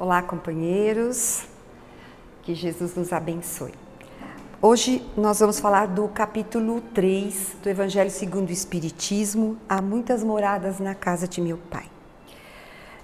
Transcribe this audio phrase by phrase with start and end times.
[0.00, 1.44] Olá, companheiros.
[2.44, 3.74] Que Jesus nos abençoe.
[4.62, 9.58] Hoje nós vamos falar do capítulo 3 do Evangelho segundo o Espiritismo.
[9.68, 11.90] Há muitas moradas na casa de meu pai.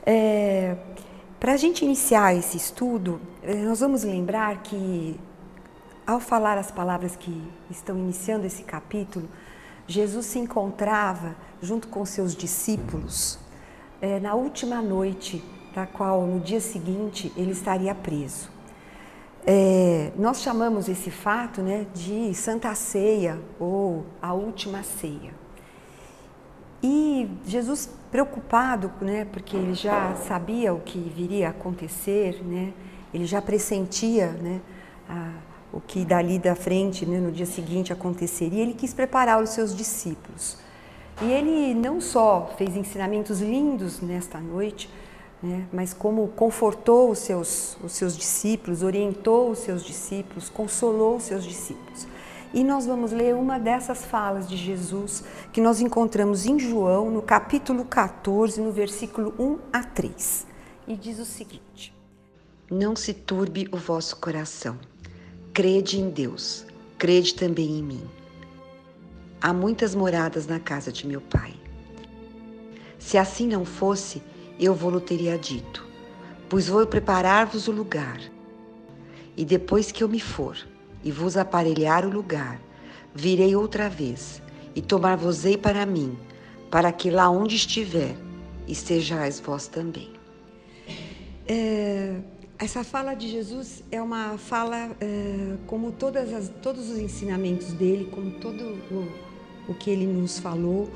[0.06, 0.76] É,
[1.40, 5.18] Para a gente iniciar esse estudo, eh, nós vamos lembrar que,
[6.06, 9.28] ao falar as palavras que estão iniciando esse capítulo,
[9.88, 13.40] Jesus se encontrava junto com seus discípulos
[14.00, 15.42] é, na última noite,
[15.74, 18.50] da qual no dia seguinte ele estaria preso.
[19.46, 25.34] É, nós chamamos esse fato né, de Santa Ceia ou a Última Ceia.
[26.82, 32.72] E Jesus, preocupado, né, porque ele já sabia o que viria a acontecer, né,
[33.12, 34.60] ele já pressentia né,
[35.08, 35.30] a,
[35.72, 39.74] o que dali da frente, né, no dia seguinte, aconteceria, ele quis preparar os seus
[39.74, 40.58] discípulos.
[41.22, 44.90] E ele não só fez ensinamentos lindos nesta noite,
[45.44, 51.24] né, mas como confortou os seus, os seus discípulos, orientou os seus discípulos, consolou os
[51.24, 52.06] seus discípulos.
[52.54, 55.22] E nós vamos ler uma dessas falas de Jesus
[55.52, 60.46] que nós encontramos em João, no capítulo 14, no versículo 1 a 3.
[60.88, 61.94] E diz o seguinte:
[62.70, 64.78] Não se turbe o vosso coração.
[65.52, 66.64] Crede em Deus,
[66.96, 68.02] crede também em mim.
[69.42, 71.54] Há muitas moradas na casa de meu pai.
[72.98, 74.22] Se assim não fosse,
[74.58, 75.86] eu vou-lo teria dito,
[76.48, 78.20] pois vou preparar-vos o lugar.
[79.36, 80.56] E depois que eu me for
[81.02, 82.60] e vos aparelhar o lugar,
[83.14, 84.40] virei outra vez
[84.74, 86.16] e tomar-vos-ei para mim,
[86.70, 88.16] para que lá onde estiver,
[88.66, 90.12] estejais vós também.
[91.46, 92.20] É,
[92.58, 98.08] essa fala de Jesus é uma fala, é, como todas as, todos os ensinamentos dele,
[98.10, 99.08] como todo o,
[99.68, 100.88] o que ele nos falou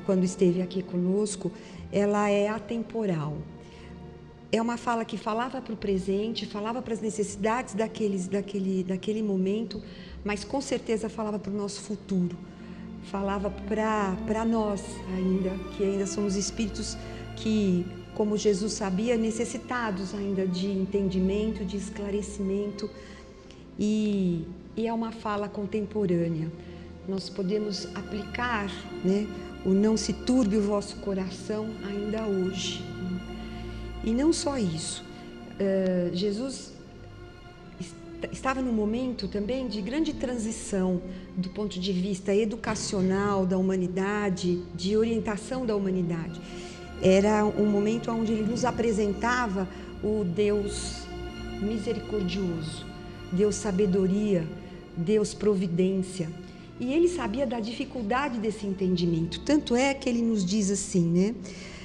[0.00, 1.50] quando esteve aqui conosco,
[1.92, 3.36] ela é atemporal.
[4.50, 9.22] É uma fala que falava para o presente, falava para as necessidades daqueles, daquele, daquele
[9.22, 9.82] momento,
[10.22, 12.36] mas com certeza falava para o nosso futuro.
[13.04, 14.82] Falava para nós
[15.16, 16.96] ainda, que ainda somos espíritos
[17.36, 22.90] que, como Jesus sabia, necessitados ainda de entendimento, de esclarecimento.
[23.78, 26.50] E, e é uma fala contemporânea.
[27.08, 28.70] Nós podemos aplicar
[29.04, 29.26] né,
[29.64, 32.84] o não se turbe o vosso coração ainda hoje.
[34.04, 35.04] E não só isso,
[35.54, 36.72] uh, Jesus
[38.30, 41.00] estava num momento também de grande transição
[41.36, 46.40] do ponto de vista educacional da humanidade, de orientação da humanidade.
[47.00, 49.68] Era um momento onde ele nos apresentava
[50.02, 51.02] o Deus
[51.60, 52.84] misericordioso,
[53.32, 54.46] Deus sabedoria,
[54.96, 56.28] Deus providência.
[56.82, 59.38] E ele sabia da dificuldade desse entendimento.
[59.42, 61.34] Tanto é que ele nos diz assim, né?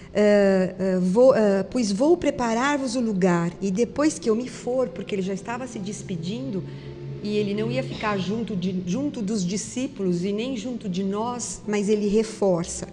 [0.10, 4.90] Uh, uh, vou, uh, pois vou preparar-vos o lugar, e depois que eu me for,
[4.90, 6.64] porque ele já estava se despedindo,
[7.22, 11.62] e ele não ia ficar junto, de, junto dos discípulos e nem junto de nós,
[11.68, 12.88] mas ele reforça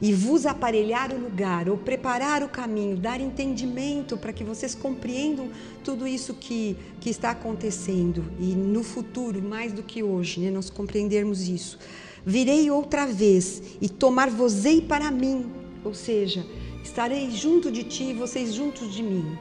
[0.00, 5.48] e vos aparelhar o lugar, ou preparar o caminho, dar entendimento para que vocês compreendam
[5.82, 10.68] tudo isso que, que está acontecendo e no futuro, mais do que hoje, né, nós
[10.68, 11.78] compreendermos isso.
[12.24, 15.46] Virei outra vez e tomar-vos-ei para mim,
[15.84, 16.44] ou seja,
[16.82, 19.36] estarei junto de ti e vocês juntos de mim,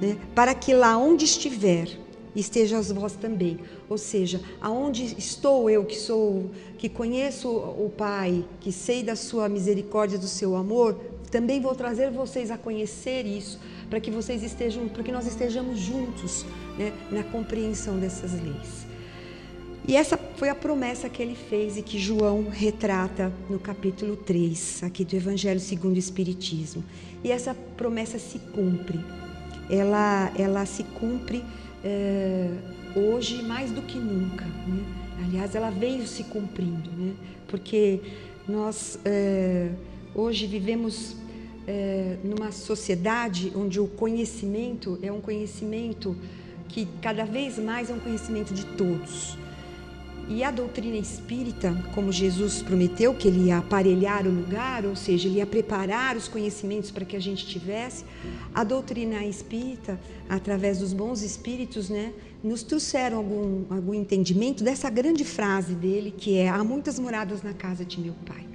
[0.00, 1.88] né, para que lá onde estiver,
[2.34, 3.58] estejas vós também.
[3.88, 9.48] Ou seja, aonde estou eu que sou, que conheço o Pai, que sei da sua
[9.48, 10.98] misericórdia, do seu amor,
[11.30, 15.78] também vou trazer vocês a conhecer isso, para que vocês estejam, para que nós estejamos
[15.78, 16.44] juntos,
[16.76, 18.90] né, na compreensão dessas leis.
[19.86, 24.82] E essa foi a promessa que ele fez e que João retrata no capítulo 3,
[24.84, 26.84] aqui do Evangelho segundo o Espiritismo.
[27.24, 29.00] E essa promessa se cumpre.
[29.68, 31.44] Ela, ela se cumpre
[31.84, 32.50] é,
[32.94, 34.44] hoje mais do que nunca.
[34.44, 34.84] Né?
[35.24, 37.14] Aliás, ela veio se cumprindo, né?
[37.46, 38.00] porque
[38.48, 39.70] nós é,
[40.14, 41.16] hoje vivemos
[41.66, 46.16] é, numa sociedade onde o conhecimento é um conhecimento
[46.68, 49.36] que cada vez mais é um conhecimento de todos.
[50.32, 55.26] E a doutrina espírita, como Jesus prometeu que ele ia aparelhar o lugar, ou seja,
[55.26, 58.04] ele ia preparar os conhecimentos para que a gente tivesse,
[58.54, 59.98] a doutrina espírita,
[60.28, 62.12] através dos bons espíritos, né,
[62.44, 67.52] nos trouxeram algum, algum entendimento dessa grande frase dele, que é: há muitas moradas na
[67.52, 68.46] casa de meu pai.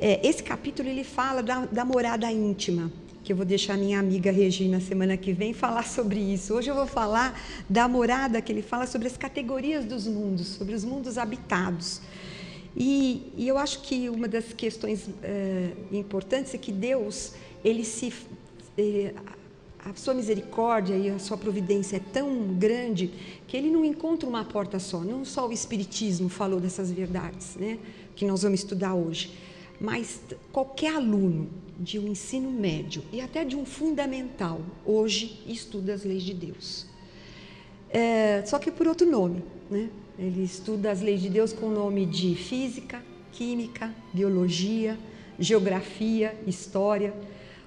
[0.00, 2.90] É, esse capítulo ele fala da, da morada íntima
[3.28, 6.54] que eu vou deixar minha amiga Regina semana que vem falar sobre isso.
[6.54, 7.38] Hoje eu vou falar
[7.68, 12.00] da morada que ele fala sobre as categorias dos mundos, sobre os mundos habitados.
[12.74, 18.14] E, e eu acho que uma das questões é, importantes é que Deus ele se
[18.78, 19.14] ele,
[19.84, 23.10] a sua misericórdia e a sua providência é tão grande
[23.46, 25.00] que ele não encontra uma porta só.
[25.00, 27.78] Não só o Espiritismo falou dessas verdades, né,
[28.16, 29.30] que nós vamos estudar hoje,
[29.80, 30.20] mas
[30.52, 31.48] qualquer aluno
[31.78, 36.86] de um ensino médio e até de um fundamental hoje estuda as leis de Deus.
[37.90, 39.88] É, só que por outro nome, né?
[40.18, 43.00] Ele estuda as leis de Deus com o nome de física,
[43.32, 44.98] química, biologia,
[45.38, 47.14] geografia, história.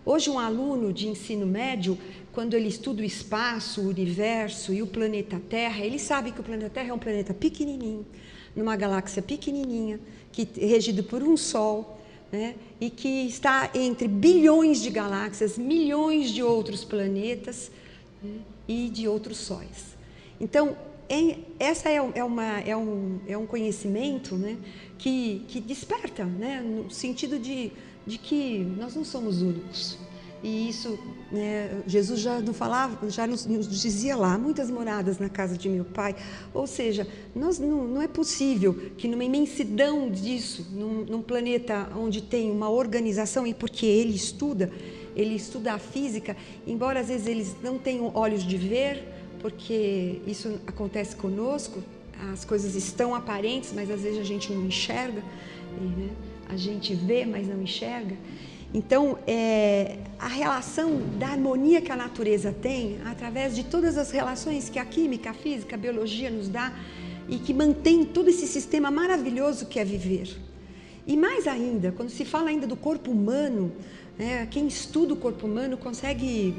[0.06, 1.98] Hoje, um aluno de ensino médio,
[2.34, 6.44] quando ele estuda o espaço, o universo e o planeta Terra, ele sabe que o
[6.44, 8.06] planeta Terra é um planeta pequenininho,
[8.54, 9.98] numa galáxia pequenininha,
[10.30, 12.01] que é regido por um Sol,
[12.32, 12.56] né?
[12.80, 17.72] e que está entre bilhões de galáxias, milhões de outros planetas
[18.24, 18.40] né?
[18.68, 19.98] e de outros sóis.
[20.40, 20.76] Então,
[21.10, 24.58] em, essa é, é, uma, é, um, é um conhecimento né?
[24.98, 26.62] que, que desperta, né?
[26.62, 27.72] no sentido de
[28.06, 29.98] de que nós não somos únicos.
[30.44, 30.98] E isso,
[31.32, 35.70] né, Jesus já não falava, já nos, nos, dizia lá, muitas moradas na casa de
[35.70, 36.16] meu pai.
[36.52, 42.22] Ou seja, nós, não, não é possível que numa imensidão disso, num, num, planeta onde
[42.22, 44.72] tem uma organização, e porque ele estuda,
[45.16, 46.36] ele estuda a física,
[46.66, 49.08] embora às vezes eles não tenham olhos de ver,
[49.40, 51.84] porque isso acontece conosco,
[52.34, 55.22] as coisas estão aparentes, mas às vezes a gente não enxerga.
[55.80, 56.10] Né,
[56.50, 58.18] a gente vê, mas não enxerga.
[58.74, 64.70] Então, é, a relação da harmonia que a natureza tem, através de todas as relações
[64.70, 66.74] que a química, a física, a biologia nos dá
[67.28, 70.38] e que mantém todo esse sistema maravilhoso que é viver.
[71.06, 73.74] E mais ainda, quando se fala ainda do corpo humano,
[74.18, 76.54] né, quem estuda o corpo humano consegue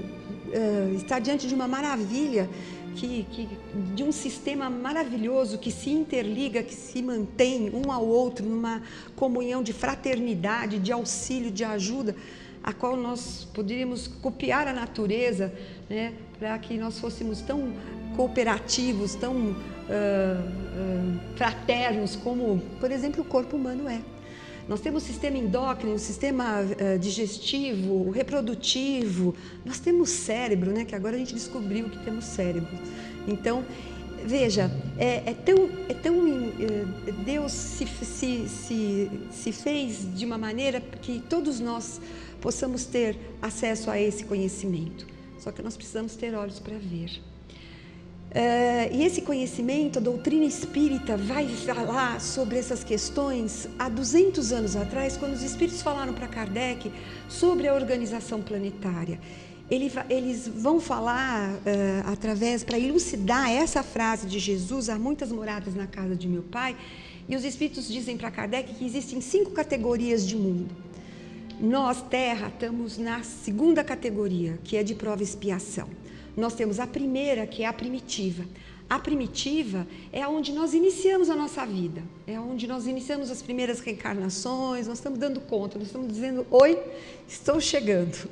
[0.48, 2.50] uh, estar diante de uma maravilha
[2.94, 3.48] que, que,
[3.94, 8.82] de um sistema maravilhoso que se interliga, que se mantém um ao outro numa
[9.16, 12.14] comunhão de fraternidade, de auxílio, de ajuda,
[12.62, 15.52] a qual nós poderíamos copiar a natureza,
[15.90, 17.72] né, para que nós fôssemos tão
[18.16, 24.00] cooperativos, tão uh, uh, fraternos como, por exemplo, o corpo humano é.
[24.68, 30.84] Nós temos sistema endócrino, sistema uh, digestivo, reprodutivo, nós temos cérebro, né?
[30.84, 32.78] Que agora a gente descobriu que temos cérebro.
[33.26, 33.64] Então,
[34.24, 40.38] veja, é, é tão, é tão é, Deus se, se, se, se fez de uma
[40.38, 42.00] maneira que todos nós
[42.40, 45.06] possamos ter acesso a esse conhecimento.
[45.38, 47.20] Só que nós precisamos ter olhos para ver.
[48.32, 54.74] Uh, e esse conhecimento, a doutrina espírita, vai falar sobre essas questões há 200 anos
[54.74, 56.90] atrás, quando os espíritos falaram para Kardec
[57.28, 59.20] sobre a organização planetária.
[59.70, 61.60] Ele, eles vão falar uh,
[62.10, 66.74] através, para elucidar essa frase de Jesus: há muitas moradas na casa de meu pai.
[67.28, 70.74] E os espíritos dizem para Kardec que existem cinco categorias de mundo.
[71.60, 75.86] Nós, Terra, estamos na segunda categoria, que é de prova e expiação.
[76.36, 78.44] Nós temos a primeira, que é a primitiva.
[78.88, 83.80] A primitiva é onde nós iniciamos a nossa vida, é onde nós iniciamos as primeiras
[83.80, 86.78] reencarnações, nós estamos dando conta, nós estamos dizendo: Oi,
[87.26, 88.28] estou chegando.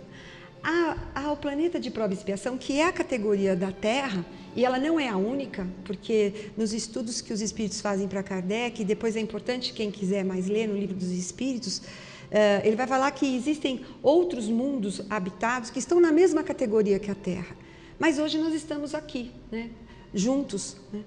[0.62, 4.23] Há, há o planeta de prova e expiação, que é a categoria da Terra,
[4.55, 8.85] e ela não é a única, porque nos estudos que os espíritos fazem para Kardec,
[8.85, 13.11] depois é importante, quem quiser mais ler no livro dos espíritos, uh, ele vai falar
[13.12, 17.56] que existem outros mundos habitados que estão na mesma categoria que a Terra.
[18.01, 19.71] Mas hoje nós estamos aqui, né?
[20.13, 21.05] juntos, né?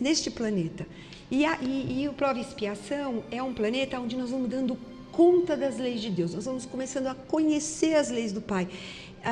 [0.00, 0.86] Neste planeta.
[1.30, 4.78] E, a, e, e o Prova Expiação é um planeta onde nós vamos dando
[5.10, 8.68] conta das leis de Deus, nós vamos começando a conhecer as leis do Pai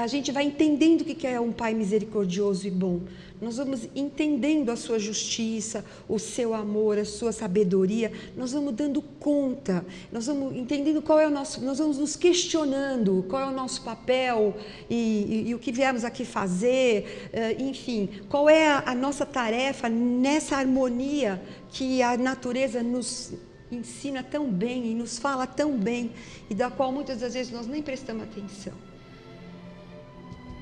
[0.03, 3.01] a gente vai entendendo o que é um Pai misericordioso e bom.
[3.41, 8.13] Nós vamos entendendo a sua justiça, o seu amor, a sua sabedoria.
[8.37, 9.85] Nós vamos dando conta.
[10.13, 11.63] Nós vamos entendendo qual é o nosso.
[11.65, 14.55] Nós vamos nos questionando qual é o nosso papel
[14.91, 17.31] e, e, e o que viemos aqui fazer.
[17.33, 23.33] Uh, enfim, qual é a, a nossa tarefa nessa harmonia que a natureza nos
[23.73, 26.13] ensina tão bem e nos fala tão bem
[26.51, 28.86] e da qual muitas das vezes nós nem prestamos atenção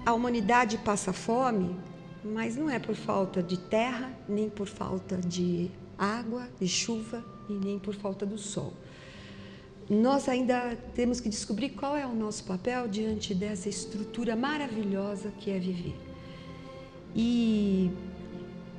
[0.04, 1.76] a humanidade passa fome,
[2.22, 7.52] mas não é por falta de terra, nem por falta de água, de chuva e
[7.52, 8.72] nem por falta do sol.
[9.88, 15.50] Nós ainda temos que descobrir qual é o nosso papel diante dessa estrutura maravilhosa que
[15.50, 15.94] é viver.
[17.14, 17.90] E,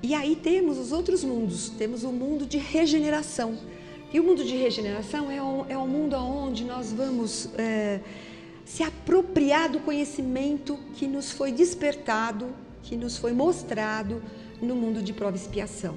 [0.02, 3.58] e aí temos os outros mundos, temos o mundo de regeneração.
[4.12, 7.50] E o mundo de regeneração é um, é um mundo onde nós vamos.
[7.58, 8.00] É,
[8.64, 12.48] se apropriar do conhecimento que nos foi despertado,
[12.82, 14.22] que nos foi mostrado
[14.60, 15.96] no mundo de prova e expiação.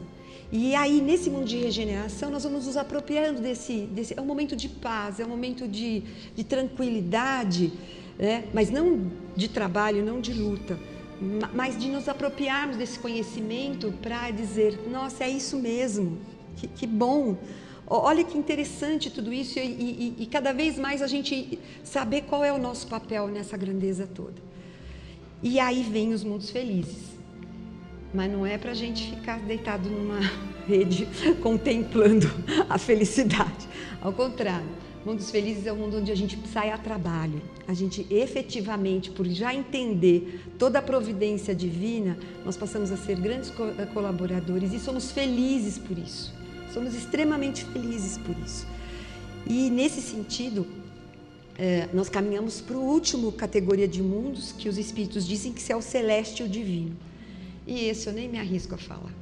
[0.53, 3.81] E aí, nesse mundo de regeneração, nós vamos nos apropriando desse.
[3.87, 6.03] desse é um momento de paz, é um momento de,
[6.37, 7.73] de tranquilidade,
[8.19, 8.45] né?
[8.53, 10.79] mas não de trabalho, não de luta,
[11.55, 16.19] mas de nos apropriarmos desse conhecimento para dizer: nossa, é isso mesmo,
[16.57, 17.37] que, que bom.
[17.91, 22.45] Olha que interessante tudo isso e, e, e, cada vez mais a gente saber qual
[22.45, 24.35] é o nosso papel nessa grandeza toda.
[25.43, 27.17] E aí vem os mundos felizes.
[28.13, 30.21] Mas não é para a gente ficar deitado numa
[30.69, 31.09] rede
[31.41, 32.27] contemplando
[32.69, 33.67] a felicidade.
[34.03, 34.69] Ao contrário,
[35.05, 37.41] Mundos Felizes é o mundo onde a gente sai a trabalho.
[37.67, 43.51] A gente efetivamente, por já entender toda a providência divina, nós passamos a ser grandes
[43.95, 46.38] colaboradores e somos felizes por isso.
[46.73, 48.67] Somos extremamente felizes por isso.
[49.47, 50.67] E nesse sentido,
[51.59, 55.77] é, nós caminhamos para o último categoria de mundos que os espíritos dizem que é
[55.77, 56.97] o celeste e o divino.
[57.67, 59.13] E esse eu nem me arrisco a falar,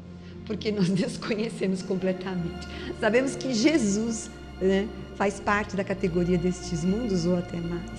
[0.44, 2.68] porque nós desconhecemos completamente.
[3.00, 4.86] Sabemos que Jesus né,
[5.16, 7.90] faz parte da categoria destes mundos ou até mais.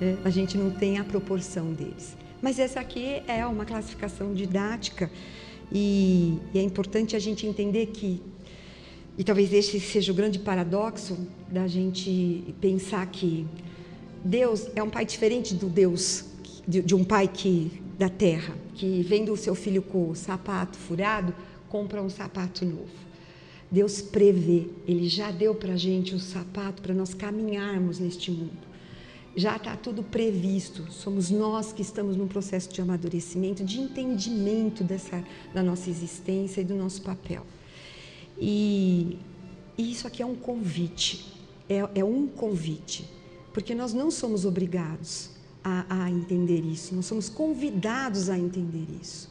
[0.00, 0.16] Né?
[0.24, 2.16] A gente não tem a proporção deles.
[2.40, 5.10] Mas essa aqui é uma classificação didática
[5.70, 8.22] e, e é importante a gente entender que
[9.18, 11.18] e talvez esse seja o grande paradoxo
[11.50, 13.44] da gente pensar que
[14.24, 16.24] Deus é um pai diferente do Deus
[16.66, 20.78] de, de um pai que da terra, que vendo o seu filho com o sapato
[20.78, 21.34] furado,
[21.68, 23.08] compra um sapato novo.
[23.68, 28.68] Deus prevê, Ele já deu para a gente o sapato para nós caminharmos neste mundo.
[29.34, 35.24] Já está tudo previsto, somos nós que estamos num processo de amadurecimento, de entendimento dessa,
[35.52, 37.44] da nossa existência e do nosso papel.
[38.40, 39.18] E,
[39.76, 41.32] e isso aqui é um convite,
[41.68, 43.08] é, é, um convite,
[43.52, 45.30] porque nós não somos obrigados
[45.62, 49.30] a, a entender isso, nós somos convidados a entender isso.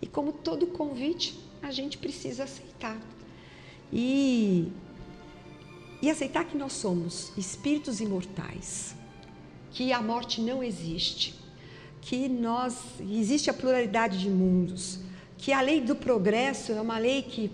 [0.00, 3.00] E como todo convite, a gente precisa aceitar.
[3.92, 4.72] E,
[6.00, 8.96] e aceitar que nós somos espíritos imortais,
[9.70, 11.34] que a morte não existe,
[12.00, 14.98] que nós existe a pluralidade de mundos,
[15.38, 17.50] que a lei do progresso é uma lei que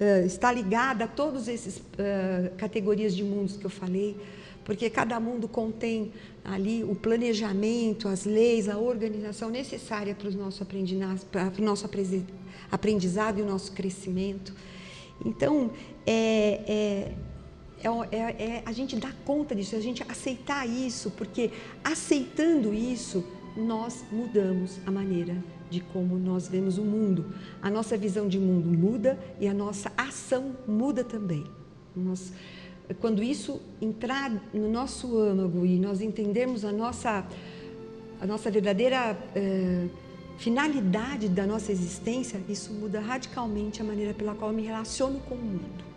[0.00, 4.16] uh, está ligada a todas essas uh, categorias de mundos que eu falei,
[4.64, 6.12] porque cada mundo contém
[6.44, 10.64] ali o planejamento, as leis, a organização necessária para o nosso
[11.30, 11.88] para o nosso
[12.70, 14.54] aprendizado e o nosso crescimento.
[15.24, 15.70] Então,
[16.06, 21.50] é, é, é, é, a gente dar conta disso, a gente aceitar isso, porque
[21.82, 23.24] aceitando isso,
[23.56, 25.36] nós mudamos a maneira
[25.70, 27.26] de como nós vemos o mundo.
[27.60, 31.44] A nossa visão de mundo muda e a nossa ação muda também.
[31.94, 32.32] Nós,
[33.00, 37.26] quando isso entrar no nosso âmago e nós entendermos a nossa,
[38.20, 39.86] a nossa verdadeira eh,
[40.38, 45.34] finalidade da nossa existência, isso muda radicalmente a maneira pela qual eu me relaciono com
[45.34, 45.87] o mundo.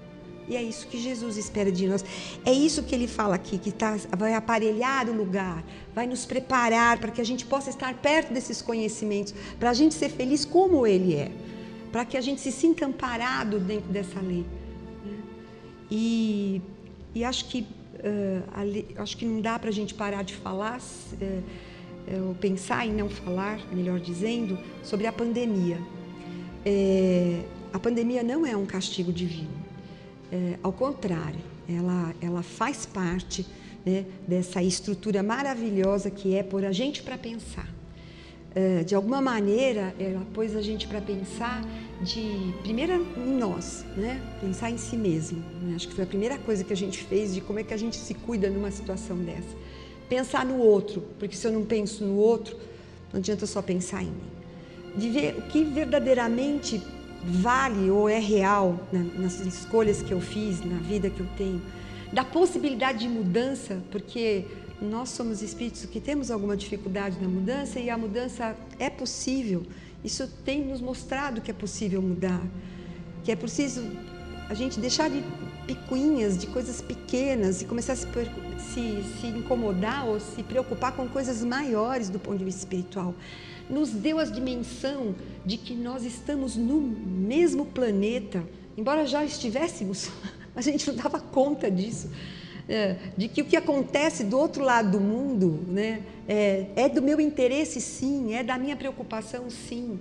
[0.48, 2.04] E é isso que Jesus espera de nós.
[2.46, 6.98] É isso que ele fala aqui, que tá, vai aparelhar o lugar, vai nos preparar
[7.00, 10.86] para que a gente possa estar perto desses conhecimentos, para a gente ser feliz como
[10.86, 11.32] ele é,
[11.92, 14.46] para que a gente se sinta amparado dentro dessa lei.
[15.90, 16.62] E,
[17.14, 20.80] e acho que uh, lei, acho que não dá para a gente parar de falar,
[20.80, 25.78] uh, uh, pensar em não falar, melhor dizendo, sobre a pandemia.
[27.74, 29.61] A pandemia não é um castigo divino
[30.32, 33.46] é, ao contrário, ela, ela faz parte
[33.86, 37.68] né, dessa estrutura maravilhosa que é pôr a gente para pensar.
[38.54, 41.64] É, de alguma maneira, ela pôs a gente para pensar
[42.02, 44.22] de primeira em nós, né?
[44.42, 45.42] pensar em si mesmo.
[45.62, 45.76] Né?
[45.76, 47.78] Acho que foi a primeira coisa que a gente fez de como é que a
[47.78, 49.56] gente se cuida numa situação dessa.
[50.10, 52.58] Pensar no outro, porque se eu não penso no outro,
[53.14, 54.32] não adianta só pensar em mim.
[54.98, 56.82] De ver o que verdadeiramente
[57.24, 61.62] vale ou é real nas escolhas que eu fiz, na vida que eu tenho,
[62.12, 64.46] da possibilidade de mudança, porque
[64.82, 69.64] nós somos espíritos que temos alguma dificuldade na mudança e a mudança é possível.
[70.04, 72.42] Isso tem nos mostrado que é possível mudar,
[73.24, 73.84] que é preciso
[74.50, 75.24] a gente deixar de
[75.68, 78.08] picuinhas, de coisas pequenas e começar a se,
[78.74, 83.14] se, se incomodar ou se preocupar com coisas maiores do ponto de vista espiritual
[83.70, 85.16] nos deu a dimensão
[85.46, 88.44] de que nós estamos no mesmo planeta,
[88.78, 90.10] embora já estivéssemos,
[90.56, 92.10] a gente não dava conta disso.
[92.70, 97.02] É, de que o que acontece do outro lado do mundo né, é, é, do
[97.02, 100.00] meu interesse, sim, é da minha preocupação, sim.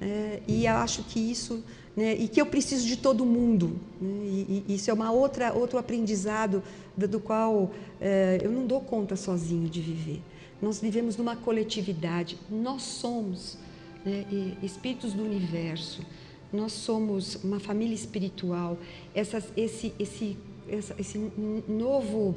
[0.00, 1.64] É, e eu acho que isso,
[1.96, 3.80] né, e que eu preciso de todo mundo.
[4.00, 6.62] Né, e, e, isso é uma outra, outro aprendizado
[6.96, 10.20] do, do qual é, eu não dou conta sozinho de viver.
[10.64, 13.58] Nós vivemos numa coletividade, nós somos
[14.02, 14.24] né,
[14.62, 16.00] espíritos do universo,
[16.50, 18.78] nós somos uma família espiritual.
[19.14, 20.38] Essas, esse, esse,
[20.98, 21.30] esse
[21.68, 22.34] novo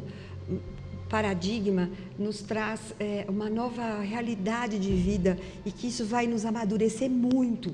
[1.10, 7.10] paradigma nos traz é, uma nova realidade de vida e que isso vai nos amadurecer
[7.10, 7.74] muito.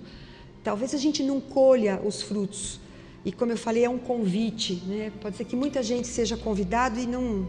[0.63, 2.79] Talvez a gente não colha os frutos.
[3.25, 4.83] E como eu falei, é um convite.
[4.85, 5.11] Né?
[5.19, 7.47] Pode ser que muita gente seja convidado e não.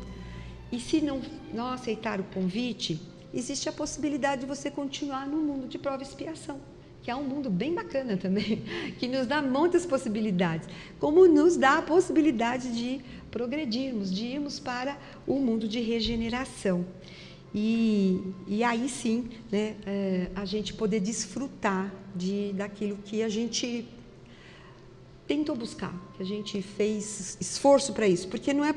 [0.72, 1.20] E se não,
[1.52, 3.00] não aceitar o convite,
[3.32, 6.60] existe a possibilidade de você continuar no mundo de prova e expiação
[7.04, 8.62] que é um mundo bem bacana também,
[8.98, 10.66] que nos dá muitas possibilidades,
[10.98, 12.98] como nos dá a possibilidade de
[13.30, 16.86] progredirmos, de irmos para o mundo de regeneração.
[17.54, 23.86] E, e aí sim, né, é, a gente poder desfrutar de, daquilo que a gente
[25.26, 28.74] tentou buscar, que a gente fez esforço para isso, porque não é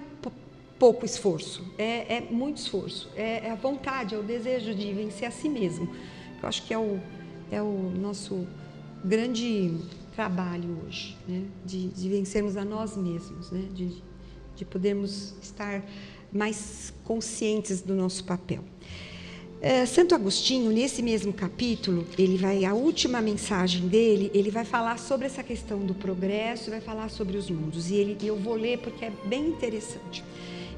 [0.80, 5.28] pouco esforço, é, é muito esforço, é, é, a vontade, é o desejo de vencer
[5.28, 5.90] a si mesmo.
[6.42, 7.00] Eu acho que é o,
[7.52, 8.48] é o nosso
[9.04, 9.76] grande
[10.16, 11.44] trabalho hoje, né?
[11.66, 13.68] de, de vencermos a nós mesmos, né?
[13.74, 14.02] de,
[14.56, 15.84] de podermos estar
[16.32, 18.64] mais conscientes do nosso papel.
[19.60, 25.00] É, Santo Agostinho, nesse mesmo capítulo, ele vai a última mensagem dele, ele vai falar
[25.00, 27.90] sobre essa questão do progresso, vai falar sobre os mundos.
[27.90, 30.24] E ele, eu vou ler porque é bem interessante.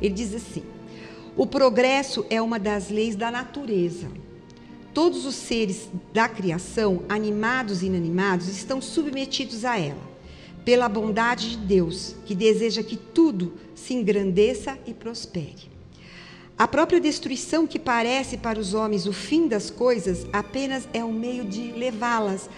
[0.02, 0.64] Ele diz assim:
[1.36, 4.08] o progresso é uma das leis da natureza
[4.94, 10.02] Todos os seres da criação, animados e inanimados, estão submetidos a ela,
[10.66, 15.70] pela bondade de Deus, que deseja que tudo se engrandeça e prospere.
[16.58, 21.14] A própria destruição que parece para os homens o fim das coisas apenas é um
[21.14, 22.50] meio de levá-las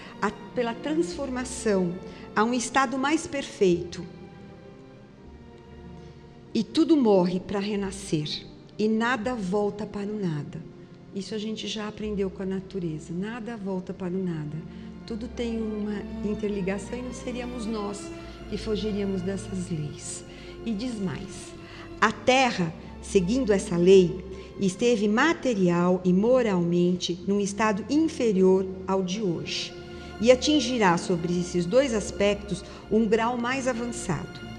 [0.54, 1.94] pela transformação
[2.34, 4.04] a um estado mais perfeito.
[6.54, 8.44] E tudo morre para renascer,
[8.78, 10.60] e nada volta para o nada.
[11.14, 13.10] Isso a gente já aprendeu com a natureza.
[13.10, 14.58] Nada volta para o nada.
[15.06, 18.02] Tudo tem uma interligação e não seríamos nós
[18.50, 20.24] que fugiríamos dessas leis.
[20.66, 21.54] E diz mais:
[21.98, 24.22] a terra, seguindo essa lei,
[24.60, 29.72] esteve material e moralmente num estado inferior ao de hoje
[30.20, 34.51] e atingirá sobre esses dois aspectos um grau mais avançado.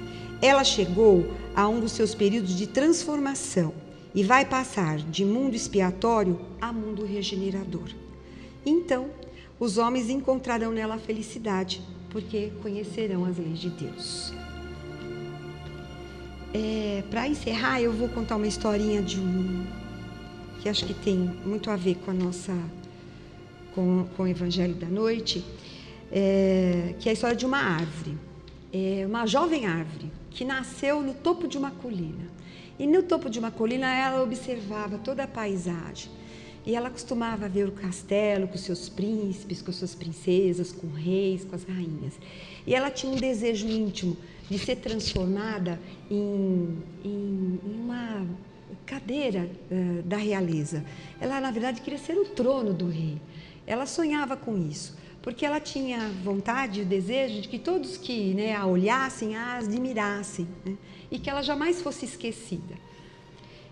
[0.44, 3.74] Ela chegou a um dos seus períodos de transformação
[4.14, 7.88] e vai passar de mundo expiatório a mundo regenerador.
[8.66, 9.10] Então,
[9.58, 14.34] os homens encontrarão nela a felicidade, porque conhecerão as leis de Deus.
[16.54, 19.66] É, Para encerrar, eu vou contar uma historinha de um
[20.60, 22.54] que acho que tem muito a ver com a nossa
[23.74, 25.42] com, com o Evangelho da noite,
[26.12, 28.18] é, que é a história de uma árvore,
[28.74, 32.28] é uma jovem árvore que nasceu no topo de uma colina.
[32.80, 36.10] E no topo de uma colina ela observava toda a paisagem.
[36.66, 41.56] E ela costumava ver o castelo com seus príncipes, com suas princesas, com reis, com
[41.56, 42.14] as rainhas.
[42.66, 44.18] E ela tinha um desejo íntimo
[44.50, 48.26] de ser transformada em, em, em uma
[48.86, 50.84] cadeira uh, da realeza.
[51.20, 53.22] Ela, na verdade, queria ser o trono do rei.
[53.68, 58.56] Ela sonhava com isso, porque ela tinha vontade e desejo de que todos que né,
[58.56, 60.48] a olhassem a admirassem.
[60.64, 60.78] Né?
[61.14, 62.74] e que ela jamais fosse esquecida.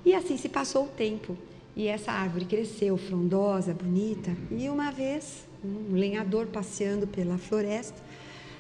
[0.06, 1.36] E assim se passou o tempo
[1.76, 4.38] e essa árvore cresceu, frondosa, bonita.
[4.52, 7.98] E uma vez, um lenhador passeando pela floresta,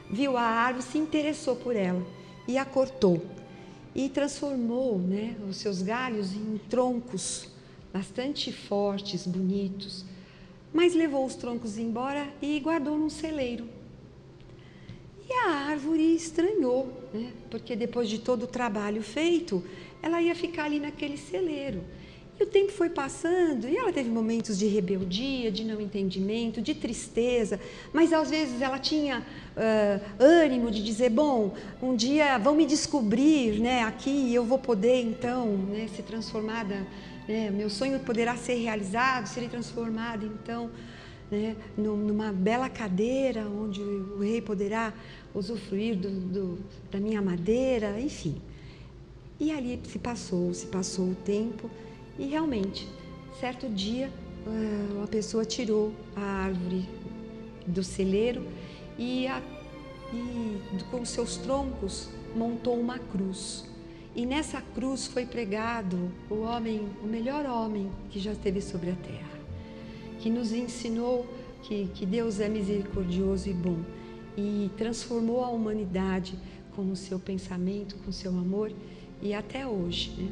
[0.09, 2.03] viu a árvore, se interessou por ela
[2.47, 3.23] e a cortou
[3.93, 7.49] e transformou né, os seus galhos em troncos
[7.93, 10.03] bastante fortes, bonitos.
[10.73, 13.67] Mas levou os troncos embora e guardou num celeiro
[15.31, 17.31] e a árvore estranhou, né?
[17.49, 19.63] porque depois de todo o trabalho feito,
[20.01, 21.81] ela ia ficar ali naquele celeiro.
[22.37, 26.73] E o tempo foi passando e ela teve momentos de rebeldia, de não entendimento, de
[26.73, 27.59] tristeza,
[27.93, 33.59] mas às vezes ela tinha uh, ânimo de dizer: bom, um dia vão me descobrir
[33.59, 36.87] né, aqui e eu vou poder então né, ser transformada,
[37.27, 40.69] né, meu sonho poderá ser realizado, serei transformada então
[41.31, 44.93] né, numa bela cadeira onde o rei poderá
[45.33, 46.59] usufruir do, do,
[46.91, 48.35] da minha madeira, enfim.
[49.39, 51.69] E ali se passou, se passou o tempo
[52.19, 52.87] e realmente,
[53.39, 54.11] certo dia,
[54.45, 56.87] eh, uma pessoa tirou a árvore
[57.65, 58.45] do celeiro
[58.97, 59.41] e, a,
[60.13, 60.59] e
[60.91, 63.70] com seus troncos montou uma cruz.
[64.15, 68.95] E nessa cruz foi pregado o homem, o melhor homem que já esteve sobre a
[68.95, 69.39] terra,
[70.19, 71.25] que nos ensinou
[71.63, 73.79] que, que Deus é misericordioso e bom
[74.37, 76.37] e transformou a humanidade
[76.75, 78.71] com o seu pensamento, com o seu amor
[79.21, 80.31] e até hoje né,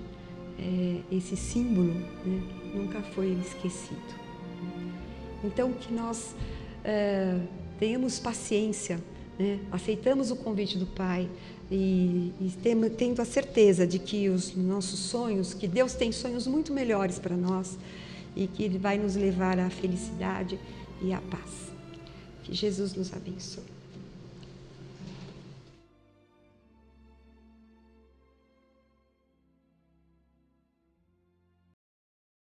[0.60, 2.42] é, esse símbolo né,
[2.74, 4.20] nunca foi esquecido.
[5.44, 6.36] Então que nós
[6.84, 7.39] é,
[7.80, 9.00] tenhamos paciência,
[9.38, 11.30] né, aceitamos o convite do Pai,
[11.71, 16.47] e, e tendo, tendo a certeza de que os nossos sonhos, que Deus tem sonhos
[16.47, 17.77] muito melhores para nós
[18.36, 20.60] e que Ele vai nos levar à felicidade
[21.01, 21.69] e à paz.
[22.43, 23.79] Que Jesus nos abençoe.